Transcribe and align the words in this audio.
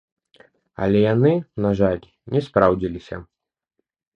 Але 0.85 1.03
яны, 1.13 1.33
на 1.65 1.71
жаль, 1.81 2.03
не 2.33 2.41
спраўдзіліся. 2.49 3.25